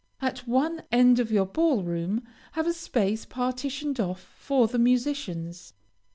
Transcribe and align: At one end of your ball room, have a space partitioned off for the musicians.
At 0.19 0.47
one 0.47 0.81
end 0.91 1.19
of 1.19 1.31
your 1.31 1.45
ball 1.45 1.83
room, 1.83 2.23
have 2.53 2.65
a 2.65 2.73
space 2.73 3.23
partitioned 3.23 3.99
off 3.99 4.19
for 4.35 4.67
the 4.67 4.79
musicians. 4.79 5.73